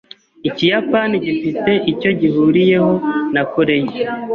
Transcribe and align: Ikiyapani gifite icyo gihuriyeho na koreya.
Ikiyapani 0.47 1.15
gifite 1.25 1.71
icyo 1.91 2.11
gihuriyeho 2.19 2.91
na 3.33 3.43
koreya. 3.53 3.91